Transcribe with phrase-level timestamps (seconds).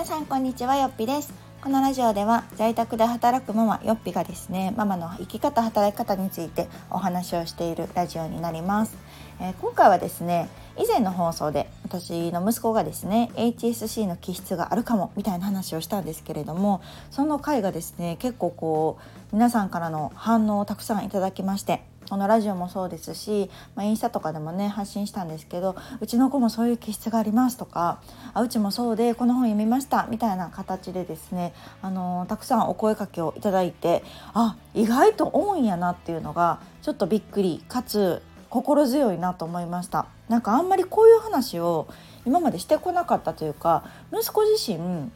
[0.00, 1.30] 皆さんこんにちはよっぴです。
[1.60, 8.96] このラジオでは在宅で働くママよっぴがですねママの生き方働き方についてお話をしているラジオになります、
[9.40, 10.48] えー、今回はですね
[10.80, 18.98] 以前の放送で私の息子がですね HSC の気質があるかもみたいな話をしたんですけれどもその回がですね結構こ
[19.32, 28.02] う皆さんからの反応をたくさんいただきましてこのラジオもそうですし、まあ、インスタとかでもね発信したんですけどうちの子もそういう気質がありますとか
[28.34, 31.52] あうちもそうでこの本読みましたみたいな形でですね、
[31.82, 34.02] あのー、たくさんお声かけをいただいて
[34.34, 40.06] あ意外と多いんやなっていうのがちょっとびっくりかつ心強いなと思いました。
[40.28, 41.86] なんかあんまりこういう話を
[42.26, 45.10] 今までしてこなかったというか息子自身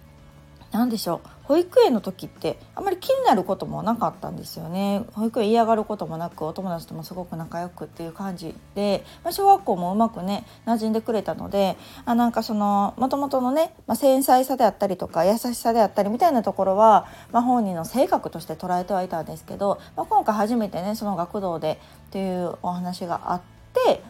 [0.75, 1.29] 何でしょう。
[1.45, 5.05] 保育園の時ってあんまり気になることもなかったんですよね。
[5.13, 21.79] 保育園嫌がることもなくお友達ともすごく仲良くっていう感じで、まあ、小学校もうまくね馴染んでくれたのであなんかそのもともとのね、まあ、繊細さであったりとか優しさであったりみたいなところは、まあ、本人の性格として捉えてはいたんですけど、まあ、今回初めてねその学童で
[22.09, 23.41] っていうお話があっ
[23.85, 24.03] て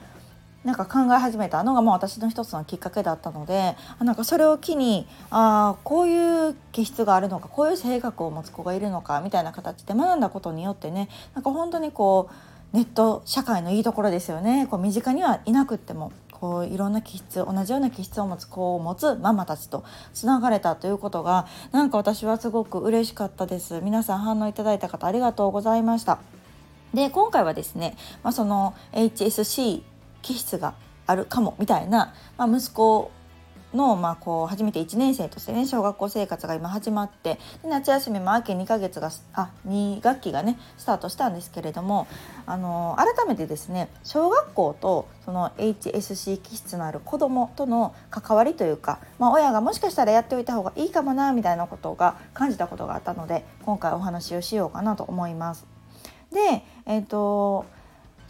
[0.64, 12.30] なんか考え始めたのがもう私の一つのきっかけだったのでなんかそれを機にあこういう気質があるのかこういう性格を持つ子がいるのかみたいな形で学んだことによってねなんか本当にこ
[12.72, 14.66] うネット社会のいいところですよね。
[14.68, 23.80] こう身近にはいなくってもこういろんな気質同じような気質を持つ子を持つママたちとつながれたということがなんか私はすごく嬉しかったです。
[23.80, 26.18] 皆さん反応いただいた方ありがとうございました。
[26.92, 29.82] で今回はですね、まあ、その HSC
[30.24, 30.74] 気質が
[31.06, 33.10] あるかもみたいな、まあ、息子
[33.74, 42.06] の、まあ、こう初めて1年生としてね小学校生活が今始まってで夏休みも明け2ヶ月があ2学期がねスタートしたんですけれども
[42.46, 55.66] あの改めてですね小学校とその HSC 気質のある子どもとの関わりというか、まあ、親がもしかしたらやっておいた方がいいかもなみたいなことが感じたことがあったので今回お話をしようかなと思います。
[56.32, 57.66] で、えーと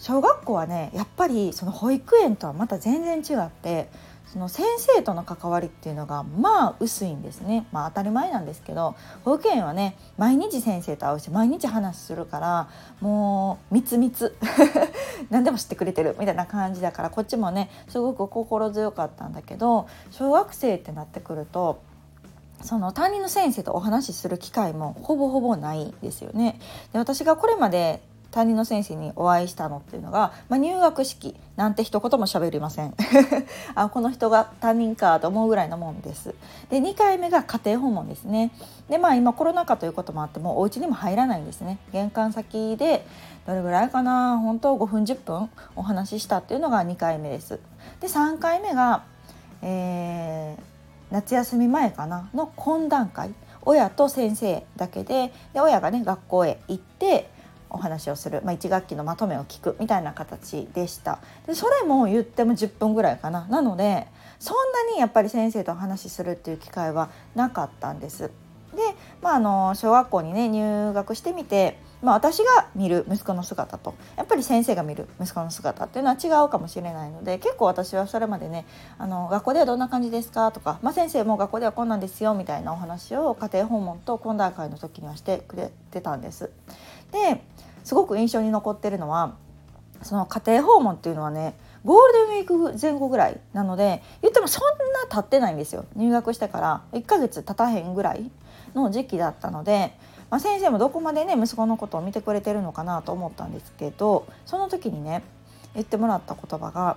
[0.05, 3.89] 小学校はねやっぱりその保育園とはまた全然違って
[4.27, 12.69] その先生との関わりっていうのがまあ薄いんですねまあ当たり前なんですけど保育園はね毎日先生と会うし毎日話するから
[13.01, 14.37] もうみつみつ
[15.31, 21.81] 何でも知ってくれてるみたいな感じだからこっちもねすごく心強かったんだけど小学生ってなってくると
[22.61, 26.61] その担任の先生とお話しする機会もほぼほぼないですよね。
[26.93, 28.03] で私がこれまで
[28.35, 32.93] 担任の先生にお会いしたのっていうのが、まあ、入学式なんて一言も喋りません。
[33.77, 36.35] あこの人が担任かと思うぐらいのもんです。
[36.69, 38.51] で2回目が家庭訪問ですね。
[38.89, 41.79] でまあ今コロナ禍ということもあってもお家にも入らないんですね。
[41.93, 43.07] 玄関先で
[43.47, 44.37] どれぐらいかな？
[44.41, 47.61] 本当5分10分お話ししたっていうのが2回目です。
[48.01, 49.05] で3回目が、
[49.63, 52.29] えー、夏休み前かな？
[52.35, 53.33] の懇談会。
[53.65, 57.31] 親と先生だけでで親がね学校へ行って
[57.75, 64.07] お話をする、まあ、1学期のまとめを聞くみたいな形でしたでそれも言っても10分ぐらいかななので
[64.39, 68.31] そんなにやっぱり先生とお話しするっていう機会はなかったんです。
[68.75, 68.83] で、
[69.23, 78.67] まあ、あの小学校にね入学してみて、まあ、私が見る息子の姿とやっぱり先生が見る息子の姿っていうのは違うかもしれないので結構私はそれまでね
[78.99, 86.51] あの学校ではどんな感じですかとか、まあ、先生も学校ではこんなんですよみたいなお話を家庭訪問と懇談会の時にはしてくれてたんです。
[87.15, 87.41] で
[87.85, 89.37] すごく印象に残ってるのは
[90.03, 91.55] その家庭訪問っていうのはね
[91.85, 94.63] ゴールデンウィーク前後ぐらいなので言ってもそん
[95.09, 98.31] な経ってないんですよ入学してから1ヶ月経たへんぐらい
[98.75, 99.93] の時期だったので、
[100.31, 105.23] まあ、先生もどこまでね息子のことを見てくれてるのかなと思ったんですけどその時にね
[105.75, 106.97] 言ってもらった言葉が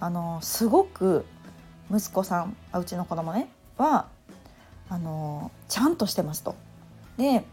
[0.00, 1.24] あのすごく
[1.90, 4.06] 息子さんうちの子供ねは
[4.88, 6.54] あのちゃんとしてますと。
[7.16, 7.44] で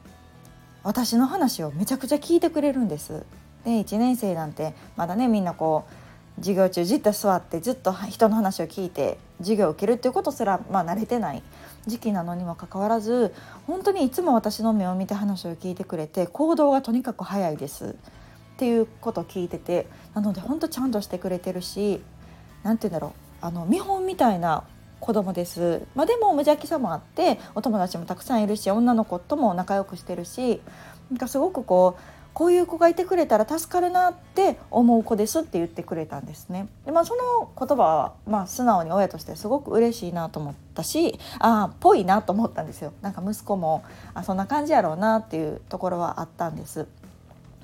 [0.86, 3.26] 私の話をめちゃくちゃ聞いてくれるんです。
[3.66, 11.42] で1年生なんてまだねみんなこう授業中じっと座ってずっと人の話を聞いて授業を受けるっていうことすらまあ慣れてない
[11.88, 13.34] 時期なのにもかかわらず
[13.66, 17.96] 本当にいつも私の目を見て話を聞いてくれて行動がとにかく早いです
[18.54, 22.04] っていうことを聞いててなので本当ちゃんとしてくれてるし
[22.62, 24.66] 何て言うんだろうあの見本みたいな
[25.06, 30.62] 子供です、まあ、でも無邪気さもあってお友達もたくさんいるし女の子とも仲良くしてるし
[31.12, 32.02] なんかすごくこう
[32.34, 36.68] こういう子がいてくれたら助かるなって思う子ですって言ってくれたんですね。
[36.86, 42.92] でまあ、その言葉は、まあ、素直に親としてすごく嬉しいなと思ったしああぽいなと思ったんですよ。
[43.02, 43.84] なんか息子も
[44.16, 46.88] あそんな感じやろうなっていうところはあったんです。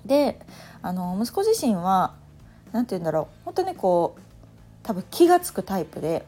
[0.05, 0.39] で
[0.83, 2.13] あの息子自身は
[2.71, 4.21] 何て言うんだろう本当にこう
[4.83, 6.23] 多分気が付くタイプで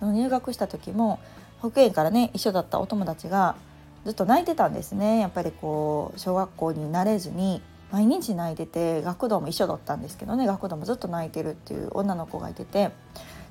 [0.00, 1.18] 入学した時も
[1.60, 3.56] 保育園からね一緒だったお友達が
[4.04, 12.90] ずっと泣いてたんですねやっぱりこう小学校になれずに毎日泣いてて学童も一緒だったんですけどね学童もずっと泣いてるっていう女の子がいてて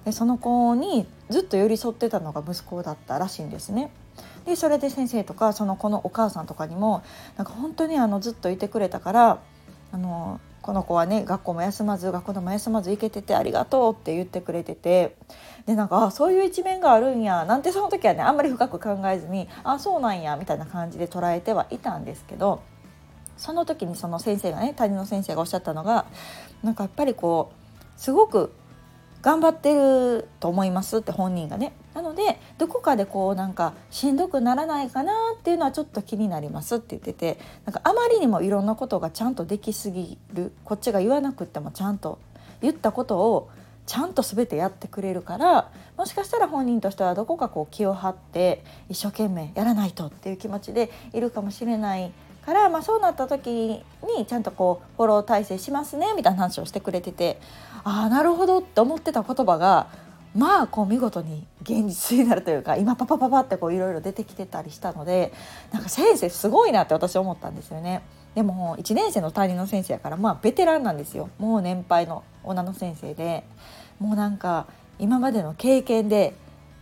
[0.05, 3.91] でその子にずっと寄り添ってたのが息子だったらしいんですね。
[4.45, 7.03] でそれで先生とかその子のお母さんとかにも
[7.35, 9.39] なんか本当にあのずっといてくれたから
[9.91, 15.15] あのこの子はね学校も休まず学校も休まず行けててありがとうって言ってくれてて。
[15.67, 22.61] でなんかあそういう一面があるんやなんてその時はねあんまり深く考えずにあそうなんやみたいな感じで捉えてはいたんですけど
[23.35, 26.05] その時にその先生がね担任の先生がおっしゃったのが
[26.61, 28.53] なんかやっぱりこうすごく
[29.23, 42.19] 頑張ってると思いますって本人がねなのでどこかでこうなんかしんどくならないかなっていうのはちょっと気になりますって言っててなんかあまりにもいろんなことがちゃんとできすぎるこっちが言わなくってもちゃんと
[42.61, 43.49] 言ったことを
[43.85, 52.11] ちゃんと全てやってくれるからもしかしたら本人としてはどこかこう気を張って一生懸命やらないとっていう気持ちでいるかもしれない
[52.45, 53.83] から、まあ、そうなった時
[54.17, 57.39] にちゃんとこうフォロー体制しますねみたいな話をしてくれてて
[57.83, 59.87] ああなるほどって思ってた言葉が
[60.35, 65.31] まあこう見事に現実になるというか今パパパパっていろいろ出てきてたりしたので
[65.71, 68.01] なんか先生すごいなって私思ったんですよね。
[68.35, 73.45] でも1年生の担任の先生やからまあベテランなんですよもう年配の女の先生で
[73.97, 74.67] もうなんか
[74.99, 76.33] 今までの経験で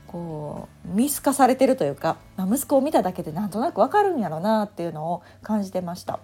[0.07, 6.19] こう見透かされてるというか、まあ、息子を見ただけでなんとなくわかるんやろうなっていうのを感じてました。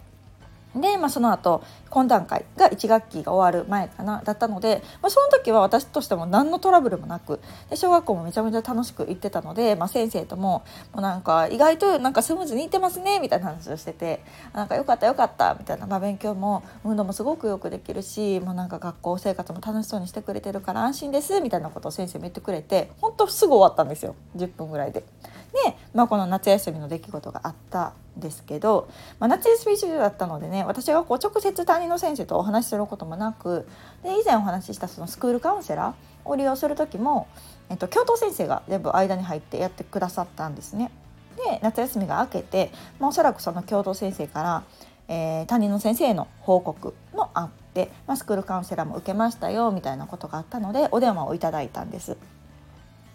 [0.76, 7.40] で、まあ、その後懇談会が1学期が終わる前かなだったので、まあ、その時は私としても何のトラブルもなく
[7.70, 10.64] で小学校もめちゃめちゃ楽しく行ってたので、まあ、先生とも
[10.94, 14.24] もうなんか意外となんかスムーズにいってますねみたいな話をしてて
[14.54, 25.04] なんかよかったよかったみたいな、まあ、勉強も運動もすごくよくできるしもうなんか学校生活も楽しそうにしてくれてるから安心ですみたいなことを先生も言ってくれて本当すぐ終わったんですよ10分ぐらいで。
[25.54, 33.68] で、まあ、この夏休みの出来事があったんですけど、まあ、夏休み中だったのでね私がこう直接担任の先生とお話しすることもなく
[34.04, 37.28] で以前お話ししたそのスクールカウンセラーを利用する時も、
[37.70, 40.92] えっと、教頭先生が全部間に入ってやってくださったんですね。
[41.36, 44.64] で夏休みが明けて、まあ、おそらくその教頭先生から、
[45.08, 52.18] えー、担任の先生への報告もあって、まあ、スクールカウンセラーも受けましたよみたいなことがあったのでお電話をいただいたんです。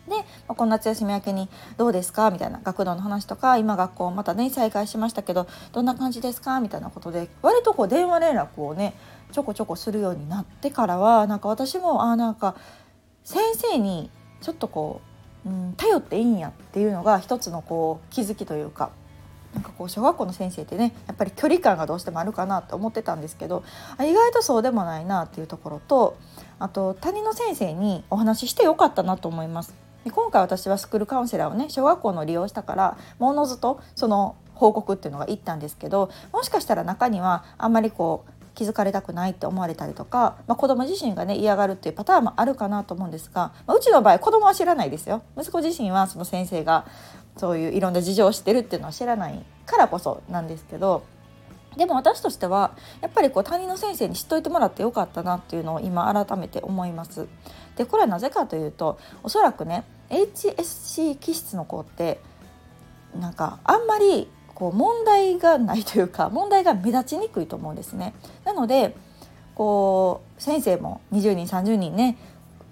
[0.09, 8.95] で、まあ、この夏休み明けに「どうですか?」みたいな学童の話とか今学校またね再開しましたけどどんな感じですかみたいなことで割とこう電話連絡をね
[9.33, 12.55] ちょこちょこするようになってからはなんか私もあなんか
[13.25, 14.11] 先生に
[14.41, 15.01] ちょっとこ
[15.47, 18.91] う、うん、頼っていいんやっていうのが一つのこう気づきというか。
[19.55, 23.63] なんかこう小学校の先生ってねやっぱり距離感がどうしてもあるかなと思ってたんですけど
[24.01, 26.17] 意外とそうでもないなっていうところと
[26.59, 29.84] あと担任の先生にお話ししてよかったなと思います。
[30.11, 46.87] 今回私はスクールカウンセラーをね小学校の利用したからものずとその報告っていうのが行ったんですけどもしかしたら中にはあんまりこう気づかれたくないって思われたりとか、まあ、子供自身がね嫌がるっていうパターンもあるかなと思うんですが、まあ、うちの場合子供は知らないですよ息子自身はその先生が
[47.37, 51.05] そういういろんな事情を知ってるっていうのは知らないからこそなんですけど
[51.77, 57.27] でも私としてはやっぱりこう担任の先生に知っといてもらってよかったなっていうのを今改めて思います。
[57.77, 62.21] でこれはなぜかというとおそらくね HSC 気質の子って
[63.19, 68.15] なんかあんまりこう問題がないというか問題が目立ちにくいと思うんですね。
[68.45, 68.95] なので
[69.55, 72.17] こう先生も20人30人ね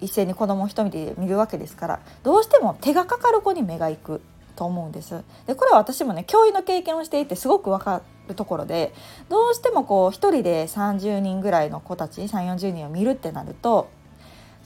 [0.01, 4.21] 一斉に子供を一人で見るわけですからどうしても手がかかる子に目がいく
[4.55, 5.23] と思うんです。
[5.47, 8.93] でこれは私もね教員の経験をしていてすごく分かるところで
[9.29, 13.89] どうしてもこう一人で30人ぐらいの子たち3 4 0人を見るってなると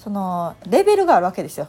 [0.08, 1.68] そのレベルがあるわけですよ。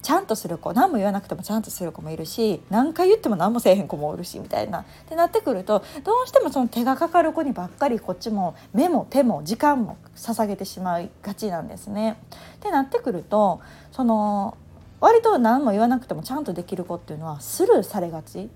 [0.00, 12.16] ちゃんとする子何も言わなくてもちゃんとする子もいるし何回言っても何もせえへん子もおるしみたいなってなってくるとどうしてもその手がかかる子にばっかりこっちも目も手も時間も捧げてしまいがちなんですね。
[12.54, 13.60] ってなってくると
[13.92, 14.56] その
[15.00, 18.48] 割と何も言わなくてもちゃんとできる子っていうのはスルーされがちっ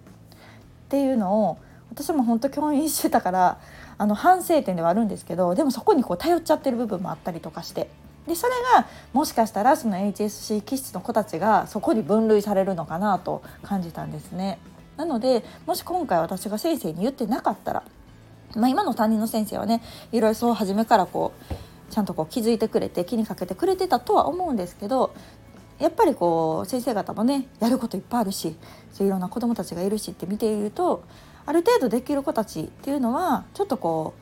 [0.89, 1.59] ていうのを
[1.91, 3.61] 私も本当教員してたから
[3.99, 7.91] あの反省点ではあるんですけどでもそこにこう頼っちゃってる部分もあったりとかして
[8.27, 14.59] でそれがもしかしたらその HSC 気質の子たちがそこに分類されるのかなと感じたんですね。
[14.97, 17.83] なのでもし今回私が先生に言ってなかったら、
[18.55, 21.55] まあ、今の担任の先生はねいろいろそう初めからこう
[21.93, 25.15] ちゃんとこう気づいてくれて気にかけてくれてたとは思うんですけど
[25.79, 28.55] やっぱりこう先生方もねやることいっぱいあるし
[28.93, 31.03] そういろんな子どもたちがいるしって見ていると
[31.47, 34.15] ある程度できる子たちっていうのはちょっとこ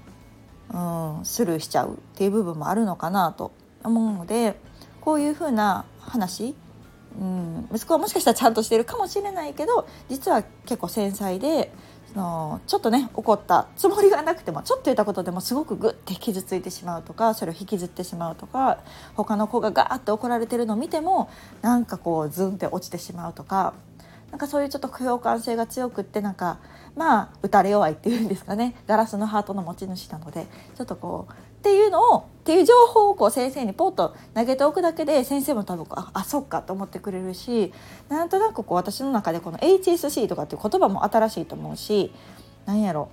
[0.73, 3.51] う、うん、スルーしちゃうっていう部分もあるのかなと
[3.85, 4.59] 思うので
[5.01, 6.55] こういうふうな話
[7.21, 11.73] うん、息子はもしかしたらちゃんとしてるかもしれないけど実は結構繊細で
[12.13, 18.79] そのちょっとね怒ったつもりがなくてもちょっと言ったことでもすごくグッて傷ついてしまうとかそれを引きずってしまうとか
[19.15, 21.29] 他の子がガーッて怒られてるのを見ても
[21.61, 23.75] なんかこうズンって落ちてしまうとか
[24.31, 26.59] なんかそういうちょっと共感性が強くってなんか
[26.97, 28.75] まあ打たれ弱いっていうんですかね。
[28.87, 37.73] ガラスのハートの持ち主なのでちょっとこうっていうのをっていう情報をこう先生にポッと投げておくだけで先生も多分ああそっかと思ってくれるし
[38.09, 42.13] なんとなくこう私の中でこの HSC とかっていう言葉も新しいと思うし
[42.67, 43.11] 何やろ。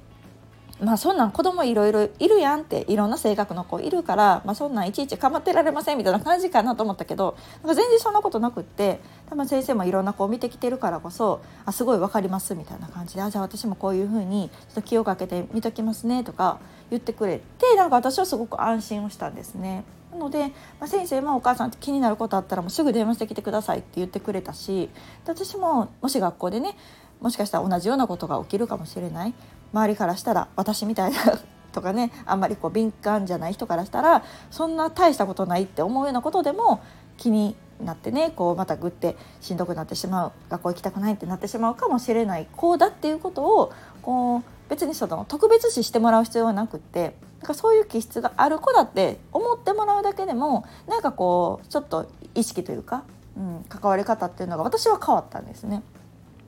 [0.81, 19.85] まあそんなん子供いろいろいるやんっていろんな性格の子いるから、まあ、そんなんいちいち構ってられませんみたいな感じかなと思ったけどなんか全然そんなことなくって多分先生もいろんな子を見てきてるからこそあすごい分かりますみたいな感じであじゃあ私もこういうふうにちょっと気をかけて見ときますねとか言ってくれてなんか私はすごく安心をしたんですね。
[20.11, 20.47] なので、
[20.79, 24.89] まあ、先生もお母さん気になることあったらもうすぐ電話してきてくださいって言ってくれたし
[25.25, 26.77] 私ももし学校でね
[27.19, 29.33] もしかしたら同じようなことが起きるかもしれない
[29.75, 31.17] 周りからしたら私みたいな
[31.73, 36.81] とかねあんまりこう敏感じゃない人からしたらそんな大したことないって思うようなことでも
[37.17, 53.03] 気になってねこうまたグッてしんどくなってしまう学校行きたくないってなってしまうかもしれない子だっていうことをこう別にその特別視してもらう必要はなくってなんかそういう気質がある子だって思ってもらうだけでもなんかこうちょっと意識というか、
[53.37, 55.83] うん、関わり方っていうのが私は変わったんですね。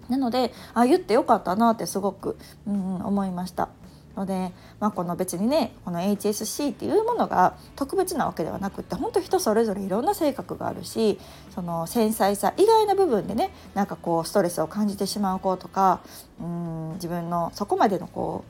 [0.09, 3.69] なのであ言ってよかったなってすごく、うん、思いました。
[4.17, 11.19] ので、まあ、この別にねこの HSC っていうものが特別なわけではなくって本当人それぞれいろんな性格があるし
[11.53, 16.01] その繊細さ以外の部分でねなんかこうストレスを感じてしまう子とか
[16.41, 18.43] うん自分のそこまでのこ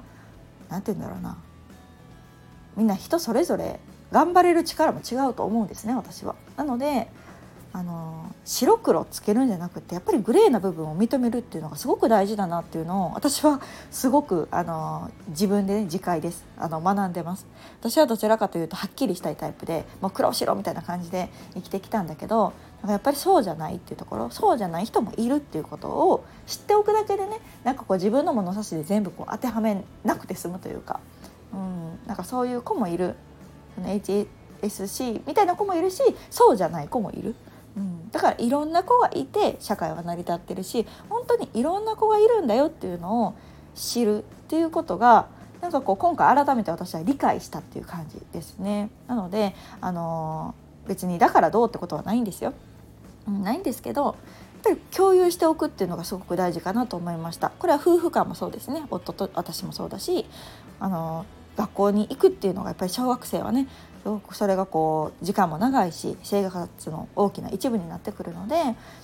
[0.69, 1.37] う何て言うんだろうな
[2.77, 3.79] みんな人それぞれ
[4.11, 6.35] 頑張れる力も違うと思うんですね私は。
[6.55, 7.09] なので
[7.77, 16.43] あの白黒つけるんじゃなくてやっぱりグレーな部分を認めるっていうのがすごく大事だなっていうのを私はすごくあの自分で、ね、自戒です。
[16.57, 17.45] あの学んでます。
[17.79, 22.53] 私はどちらかというとはっきりしたいタイプでもう黒白みたいな感じで生きてきたんだけど
[22.87, 30.99] やっぱりそうじゃないっていうところそうじゃない人もいるっていうことを知っておくだけでねなんかこう自分の物差しで全部こう当てはめなくて済むというか、
[31.53, 33.15] うん、なんかそういう子もいる。
[34.61, 37.35] HSC みたいな子もいるしそうじゃない子もいる。
[38.11, 43.33] だからいろんな子がいて社会は成り立ってるし本当にいろんな子がいるんだよっていうのを
[43.75, 45.27] 知るっていうことが
[45.61, 48.89] なんかこう今回改めて私は理解したっていう感じですね。
[49.07, 52.53] なので、あのー、別にだからどうってことはないんですよ。
[53.27, 54.15] うん、ないんですけどやっ
[54.63, 57.49] ぱり共有しておくっていうのがすごく大事かなと思いました。
[57.49, 60.25] これは夫婦間もそうですね夫と私もそうだし、
[60.79, 61.25] あの、
[61.57, 63.67] 学校に行くっていうのがやっぱり小学生はね
[64.03, 68.55] すごくそれがこう時間も長いし生活の大きな一部になってくるので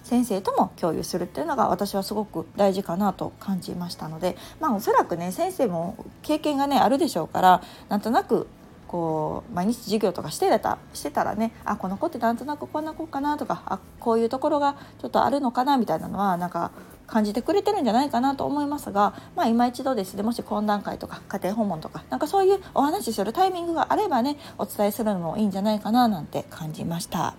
[0.04, 8.48] 先生とも共有するっていうのが私はすごく大事かなと感じましたのでまあおそらくね先生も経験がねあるでしょうからなんとなく
[8.88, 16.72] こう毎日授業とかしてたしてたらねあこの子ってなんとなくこんな子かなとかあこういうところがちょっとあるのかなみたいなのはなんか
[17.14, 27.36] 感じてくれてるんじゃないかなと思いますが、まあ、今一度ですねもし懇談会とか家庭訪問とかなんかそういうお話しするタイミングがあればねお伝えするのもいいんじゃないかななんて感じました。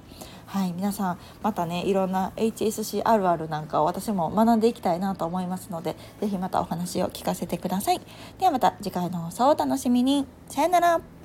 [0.47, 8.01] はい、皆さんまたねいろんな HSC あるあるなんかを私も学んでいきたいなと思いますので是非またお話を聞かせてください。
[8.39, 10.25] ではまた次回の放送をお楽しみに。
[10.49, 11.24] さよなら。